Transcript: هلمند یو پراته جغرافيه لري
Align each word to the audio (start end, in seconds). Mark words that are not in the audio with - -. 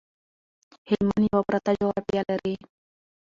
هلمند 0.89 1.23
یو 1.33 1.41
پراته 1.47 1.71
جغرافيه 1.79 2.21
لري 2.29 2.55